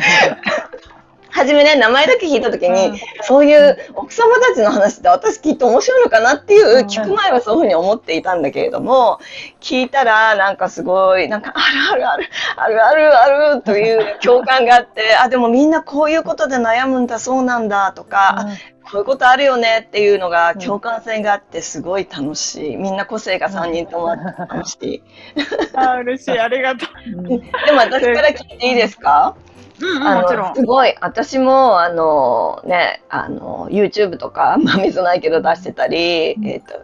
[1.30, 9.18] 初めね、名前だけ聞いた時に、そういう奥様たちの話って私きっと面白いのかなっていう、聞く前はそういうふうに思っていたんだけれども、
[9.60, 13.18] 聞いたらなんかすごい、なんかあるあるある、あるある
[13.50, 18.46] あるという 共感があって、あ、でもみんなこういうことで悩むんだ、そうなんだとか、あ
[18.90, 22.76] こういうことあるよねっていうのが共感性があってすごい楽しい。
[22.76, 25.02] みんな個性が3人ともあって楽しい。
[25.74, 27.28] あー嬉しい、ありがとう。
[27.28, 27.36] で
[27.72, 29.36] も私から聞いていいですか？
[29.80, 30.54] うん、うん、あもちろんの、。
[30.54, 36.74] すごい、私も、あの、ね、あの、YouTube とか、 まあ、水ないけど出してたり、えっ、と、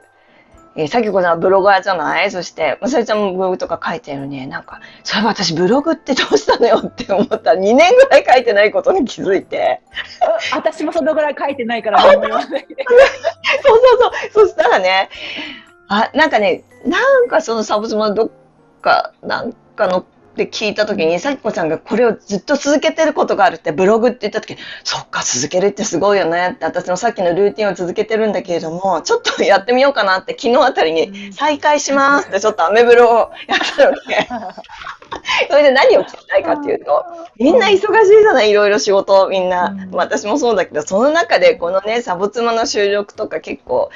[0.78, 2.30] えー、さきこさんはブロガーじゃない？
[2.30, 9.80] そして、まさりちゃんもブログとか書いてるのに、なんか、そういえば私ブログってどうしたのよって思ったら、2年ぐらい書いてないことに気づいて。
[10.52, 12.84] 私もそのぐらい書いてないから何も言わないで。
[13.64, 14.46] そうそうそう。
[14.46, 15.08] そしたらね、
[15.88, 18.30] あ、なんかね、なんかそのサブスマのどっ
[18.82, 20.04] か、なんかの
[20.36, 33.16] って聞いたときに、さきこちゃんがこれをずっと続けてることがあるって、ブログって言ったとき、そっか、続けるってすごいよねって、私のさっきのルーティンを続けてるんだけれども、ちょっとやってみようかなって、昨日あたりに、再開しますって、ちょっとアメブロを
[33.48, 34.28] やったので、
[35.50, 37.04] それで何を聞きたいかっていうと、
[37.38, 39.74] みんな忙しいじゃない、いろいろ仕事、みんな。
[39.92, 43.90] 私もそうだけど、その中でこのね、サボ妻の収録とか結構、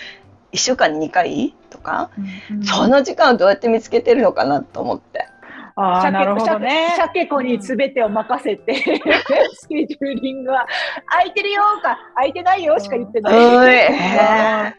[0.52, 2.10] 1週間に2回とか、
[2.64, 5.29] その時間をどうやって見つけてるのかなと思って。
[5.76, 6.92] ああ、なるほどね。
[6.96, 8.74] シャケ子に全てを任せて、
[9.54, 10.66] スケジューリングは、
[11.06, 14.74] 空いてるよか、空いてないよしか言ってない。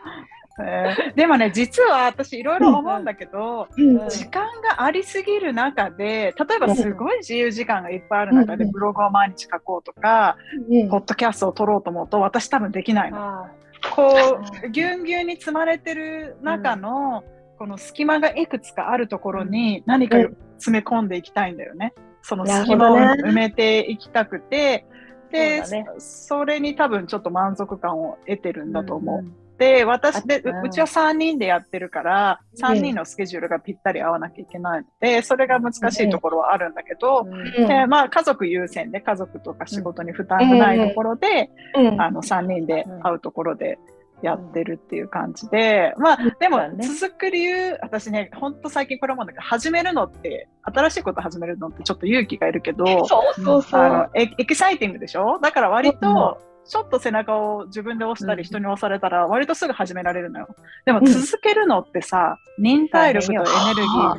[1.15, 4.09] でもね、実は私いろいろ思うんだけど、うん。
[4.09, 8.71] 時間がありすぎる中で、例えばすごい自由時間がいっぱいある中でうん。
[8.71, 10.37] ブログを毎日書こうとか、
[10.69, 10.89] うん。
[10.89, 13.17] ポッドキャストを撮ろうと思うと私多分できないの。
[13.17, 13.51] あ
[13.95, 17.23] こう、ぎゅんぎゅんに積まれてる中の、
[17.57, 20.17] この隙間がいくつかあるところに何か
[20.61, 21.93] 詰め込んでいきたいんだよね。
[22.21, 24.85] その隙間を埋めていきたくて、
[25.31, 25.85] で、そね。
[25.97, 29.21] それに多分ちょっと満足感を得てるんだと思う。
[29.21, 43.77] んで、私で、うちは3人でやってるから、3人のスケジュールがぴったり合わなきゃいけないので、それが難しいところはあるんだけど、うんでまあ、家族優先で家族とか仕事に負担がないところで、うんあの3人で会うところで
[44.21, 46.59] やってるっていう感じで、まあでも
[46.99, 53.81] 続く理由、私ね、ほんと最近これもんだけど、始めるのって、新しいこと始めるのってちょっと勇気がいるけど、そうそうそう。
[53.81, 55.39] あのエエキサイティングでしょ？
[55.41, 60.47] だから割と、ちょっと背中を自分で押したり人に押されたら割とすぐ始められるのよ。
[60.85, 63.51] でも続けるのってさ、忍耐力とエネルギ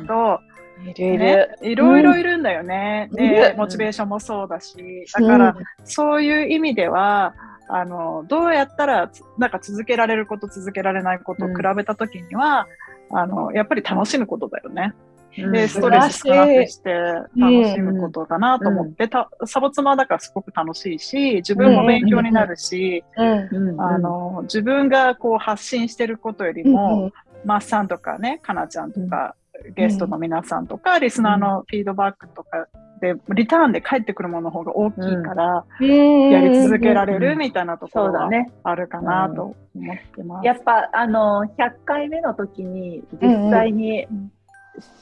[0.03, 0.39] ーと、
[0.85, 3.07] いるいねる。、いろいろいるんだよね。
[3.11, 3.15] うん。
[3.15, 7.33] で、うんモチベーションもそうだし、だから、そういう意味では、
[7.67, 12.67] あの、どうやったら、つなんか続けられること、続けられないことを比べたときには、
[13.11, 14.93] あの、やっぱり楽しむことだよね。
[15.35, 23.69] で、ストレス少なくして楽しむことかなと思って、たサボ妻だからすごく楽しいし、自分も勉強になるし、うん。
[23.69, 23.81] うん。
[23.81, 27.11] あの、自分がこう発信してることよりも、
[27.43, 29.35] マッサンとかね、かなちゃんとか、
[29.75, 32.67] ゲストの皆さんとか、リスナーのフィードバックとか
[33.01, 38.51] で、リターンで返ってくるものの方が大きいから、やり続けられるみたいなところはそうだね。
[38.63, 40.45] あるかなと思ってます。
[40.45, 44.31] やっぱあの100回目の時に実際にうん。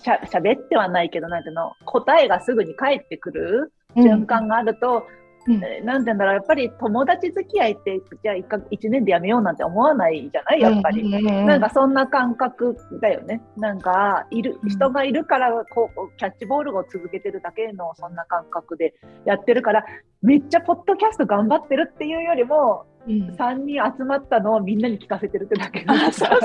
[0.03, 5.07] しゃ喋ってはないけどなんていうの答えがすぐに返ってくる瞬間があると、
[5.47, 10.61] うんえーなんて言うんだろうやっぱり友達付き合いってじゃあ 1, か1年でやめようなんて思わないじゃない？
[10.61, 11.09] やっぱり。
[11.45, 13.41] なんかそんな感覚だよね。
[13.57, 18.93] なんかいるうん人がいるからこうキャッチボールを続けてるだけのそんな感覚で
[19.25, 19.85] やってるから
[20.21, 23.29] めっちゃポッドキャスト頑張ってるっていうよりもうん。
[23.31, 25.83] 3人集まったのをみんなに聞かせてるってだけ。
[25.87, 26.39] あそうそう。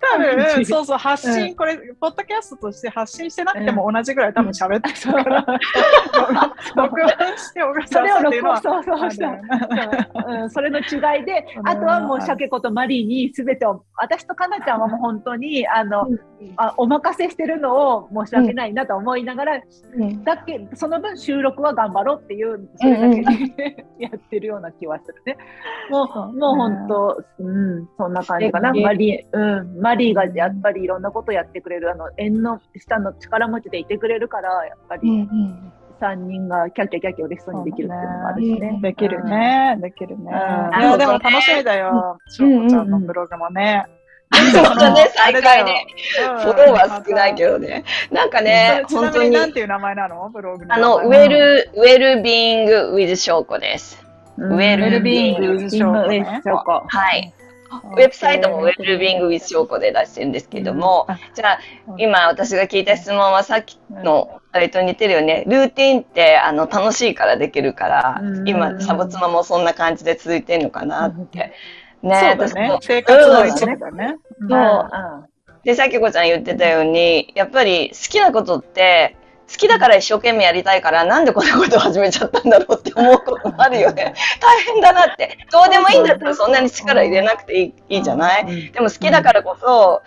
[0.00, 5.46] 多分、 そうそう、発う信、これ、ポッドキャストとして発信してなくても同じぐらい多分喋ってたから、
[6.76, 8.82] 録音して小それを笠さんっていうのは録音。
[8.84, 9.28] そうそうした
[10.26, 10.44] う。
[10.44, 11.68] ん、それの違いで、うん。
[11.68, 16.08] あとはもうシャケ子とマリーにすべてを、私とかなちゃんはもう本当に、あの、
[16.56, 19.62] あお任せしてるのを申し訳ないなと思いながら、
[19.96, 20.24] うん。
[20.24, 23.22] だけその分収録は頑張ろうっていう、それだけ
[23.56, 25.36] で やってるような気はするね。
[25.90, 28.72] もう、もう本当、うん、そんな感じかな。
[28.72, 38.80] マリー、うん、マリーがやっぱりいろんなことやってくれる、あの、縁の下の力持ちでいてくれるから、やっぱうりんうん3人がキャッキャキャッキャ嬉しそうにできるっていうのもあるしね。
[38.82, 40.32] できるね、できるね。
[40.74, 43.86] うんいや、でも楽しみだよ、しょうこちゃんのブログもね。
[44.32, 45.86] そうだね、再開ね。
[46.40, 47.84] フフォローは少ないけどね。
[48.10, 50.28] なんかね、本当に、なんていう名前なの？
[50.30, 54.01] ブログのあの、ウェル、ウェルビーイングウィズショーコです。
[54.38, 54.52] うん。
[54.54, 57.32] ウェルビングウィズショーコはい。
[57.84, 61.58] ウェブサイトもウェルビングウィズショーコで出してるんですけども、じゃあ、
[61.96, 65.44] 今私が聞いた質問はさっきのあれと似てるよね。
[65.46, 68.48] ルーティンってあの楽しいからできるからう、ん。
[68.48, 71.52] 今、サボ妻もそんな感じで続いてるのかなって。
[72.02, 72.10] そう。
[72.60, 72.78] ね。
[72.82, 74.16] 生活の一部だね。
[75.64, 79.16] で、さっきこちゃん言ってたように、やっぱり好きなことって、
[79.50, 84.14] 好きだから一生懸命やりたいから、なんでこんなことを始めちゃったんだろうって思うこともあるよね。
[84.40, 85.38] 大変だなって。
[85.50, 88.70] どうでもいいんだったらそんなに力入れなくていいいいじゃない？
[88.72, 90.02] でも好きだからこそ、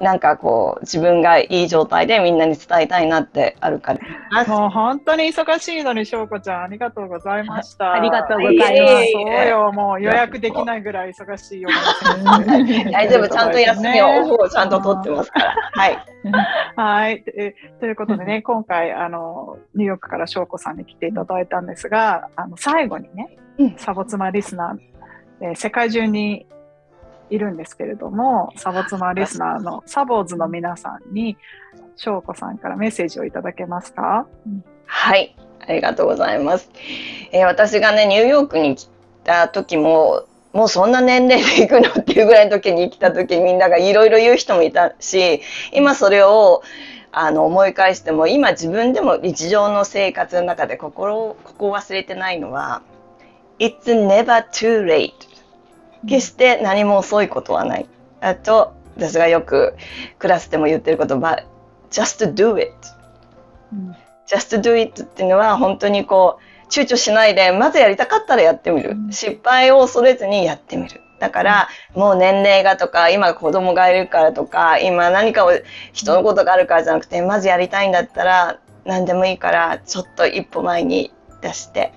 [0.00, 4.44] なんかこう、自分がいい状態でみんなに伝えたいなってあるから。
[4.46, 7.92] もう本当に忙しいのに、しょうこちゃん、ありがとうございました。
[7.94, 11.68] ありがとうございますそうよ、もう予約できないぐらい忙しいよ。
[12.90, 15.54] 大丈夫、ちゃんと休みを、ちゃんと取ってますから。
[15.72, 15.98] はい。
[16.76, 17.24] はい。
[17.36, 24.78] えということでね、今回、あの、ニューヨークから翔子さんに来ていただいたんですが、あの、最後にねうん、サボ妻リスナー、
[25.42, 26.46] えー世界中に
[27.30, 31.36] いるんですけれども、サボ妻リスナーのサボーズの皆さんに、
[31.96, 34.26] 翔子さんからメッセージをいただけますか？
[34.86, 35.36] はい。
[35.66, 36.70] ありがとうございます。
[37.32, 38.88] えー私がね、ニューヨークに来
[39.24, 46.62] た時も、もうそんな年齢で行くのっていうぐらいの時に来た時みんながいろいろ言う人もいたし、今それを
[47.12, 52.82] あの思い返しても、今自分でも日常の生活の中で心を、ここを忘れてないのは、
[53.58, 55.12] It's never too late.
[56.06, 57.86] 決して何も遅いことはない。
[58.20, 59.74] あと、私がよく
[60.18, 61.42] クラスでも言ってる言葉、
[61.90, 62.72] just do it.
[64.26, 69.12] just do it っていうのは本当にこう躊躇しないでまずやりたかったらやってみる、うん。
[69.12, 71.00] 失敗を恐れずにやってみる。
[71.18, 75.50] だから、もう年齢がとか今子供がいるからとか今何かを
[75.92, 81.92] 人のことがあるからじゃなくてまずやりたいんだったら何でもいいからちょっと一歩前に出して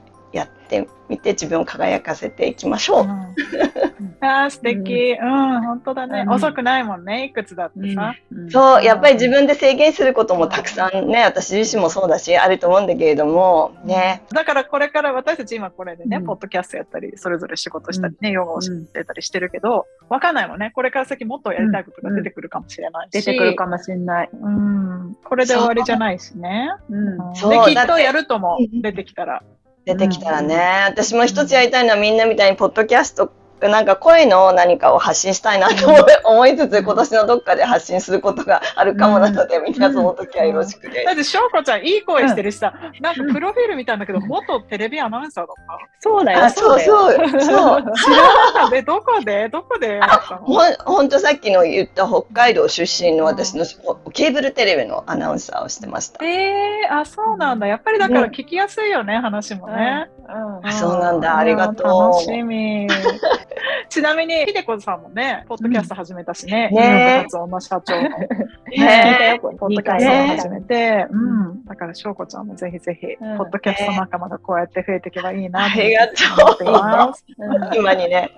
[0.76, 3.06] やってみて自分を輝かせていきましょう、
[4.22, 6.30] あー素敵、うん、本当だね、うん。
[6.32, 8.16] 遅くないもんね、いくつだってさ。
[8.50, 16.26] そう、やっぱり自分で制限することもたくさんね、私自身もそうだし、あると思うんだけれども、ね、だからこれから私たち今これでね、うん。
[16.26, 20.72] ポッドキャストやったり、それぞれ仕事したりね、ヨガをしてたりしてるけど、わかんないもんね。
[20.74, 23.12] これから先もっとやりたいことが出てくるかもしれないし。
[23.12, 24.30] 出てくるかもしれない。
[24.32, 25.18] うん。
[25.24, 26.70] これで終わりじゃないしね。
[26.90, 27.18] うん。
[27.18, 28.82] できっとやるともうん。
[28.82, 29.44] 出てきたら。
[29.86, 30.56] 出てきたらね、
[30.88, 33.32] 私も一つやりたいのはみんなみたいにポッドキャスト
[33.70, 35.88] なんか声の何かを発信したいなと
[36.26, 45.90] 思いつつ、今年のどっかで発信することがあるかもなので、みんなその時はよろしくでだって、しょうこちゃん、いい声してるしさ、なんかプロフィールみたいんだけど、元テレビアナウンサーだった。
[46.00, 46.44] そうだよ。
[46.44, 47.10] あ、そうだよ。
[47.10, 47.94] そう、そう。
[47.96, 48.76] 知らなかった。
[48.76, 49.50] えどこで？
[49.50, 50.00] どこで？
[50.42, 53.66] ほんほんとさっきの言った北海道出身の私の
[54.12, 56.24] ケーブルテレビのアナウンサーをしてました。
[56.26, 57.68] えー、あ、そうなんだ。
[57.68, 60.10] やっぱりだから聞きやすいよね、話もね。
[60.28, 60.68] うん。
[60.68, 61.38] あそうなんだ。
[61.38, 62.12] ありがとう。
[62.14, 62.88] 楽しみ。
[63.90, 71.66] ちなみに、ひでこさんもね、ポッドキャスト始めたしね、うんニューヨークね発女社長のねポッドキャストを始めて、うん。
[71.66, 73.38] だから、しょうこちゃんもぜひぜひ、うん。
[73.38, 76.08] ポッドキャスト仲間がこうやって増えていけばいいなあとりが
[76.40, 77.26] 思っていとます。
[77.38, 78.32] うん今にね。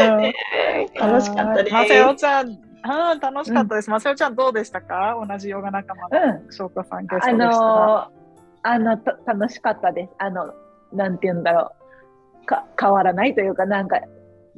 [0.00, 1.10] うん。
[1.10, 1.72] 楽しかったです。
[1.72, 2.56] まさよちゃん、うん、
[3.18, 3.90] 楽しかったです。
[3.90, 5.16] まさよちゃんどうでしたか？
[5.26, 6.52] 同じヨガ仲間のうん。
[6.52, 8.10] しょうこさんゲストあでした
[8.62, 10.12] あのた楽しかったです。
[10.18, 10.52] あの
[10.92, 11.72] なんて言うんだろ
[12.42, 12.46] う。
[12.46, 14.00] か変わらないというかなんか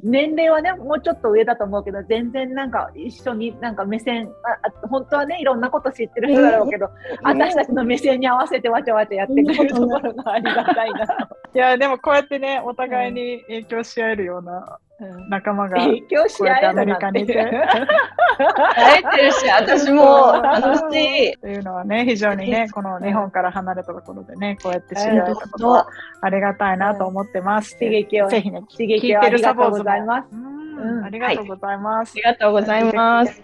[0.01, 6.89] 年齢はねもうちょっと上だと思うけど全然なんか一緒になんか目線ああ本当はねいろんなこと知ってる人だろうけど、
[7.23, 11.13] 私たちの目線に合わせてわちゃわちゃやってくれるところがありがたいなと。
[11.53, 14.88] いや、でもこうやってね、お互いに影響し合えるようなうん
[15.29, 17.25] 仲間が、影響し合えるなんて。
[17.25, 17.25] 会
[18.99, 21.33] えてるし、私も楽しい。
[21.33, 25.87] っていうのはね、非常にね、この日本から離れたところでね、こうやって知り合えたことは
[26.21, 27.77] ありがたいなと思ってます。
[27.77, 30.27] 刺激をぜひね、刺激をありがとうございます。
[30.31, 32.11] うんうんありがとうございます。
[32.11, 33.41] ありがとうございます。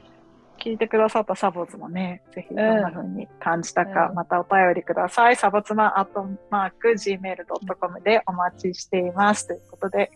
[0.58, 5.36] 聞いてくださったサボツもね、ぜひどんな風に感じたか、うんまたお便りください。
[5.36, 9.48] サボツマアットマーク gmail.com でお待ちしています。
[9.48, 10.12] ということで、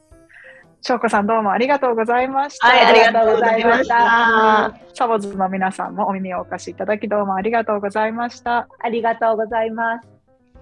[0.81, 2.67] しょうこさんどうもありがとうございました。
[2.67, 4.73] はい、ありがとうございました。
[4.93, 8.69] サボズの皆さんもお耳をお貸しいただきどうもありがとうございました。
[8.79, 10.07] ありがとうございます。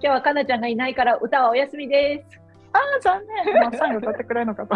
[0.00, 2.40] 日はかなちゃんがいないから歌はお休みです。
[2.72, 3.62] あ あ、残念。
[3.62, 4.74] もう最後歌ってくれるのかと。